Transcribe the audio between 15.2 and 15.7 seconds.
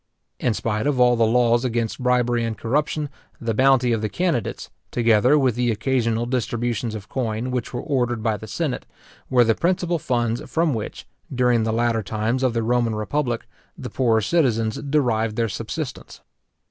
their